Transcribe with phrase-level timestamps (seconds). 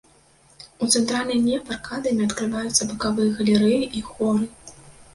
[0.85, 4.53] У цэнтральны неф аркадамі адкрываюцца бакавыя галерэі і хоры.